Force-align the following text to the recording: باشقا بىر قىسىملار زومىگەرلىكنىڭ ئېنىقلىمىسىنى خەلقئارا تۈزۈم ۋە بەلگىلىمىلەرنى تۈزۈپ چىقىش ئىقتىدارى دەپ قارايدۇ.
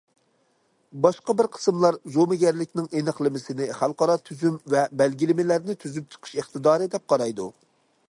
باشقا 1.03 1.35
بىر 1.41 1.49
قىسىملار 1.57 1.97
زومىگەرلىكنىڭ 2.15 2.89
ئېنىقلىمىسىنى 3.01 3.69
خەلقئارا 3.83 4.17
تۈزۈم 4.31 4.59
ۋە 4.75 4.85
بەلگىلىمىلەرنى 5.03 5.81
تۈزۈپ 5.85 6.13
چىقىش 6.17 6.37
ئىقتىدارى 6.41 6.95
دەپ 6.97 7.11
قارايدۇ. 7.15 7.53